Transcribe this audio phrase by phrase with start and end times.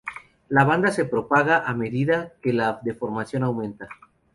[0.49, 3.87] La banda se propaga a medida que la deformación aumenta.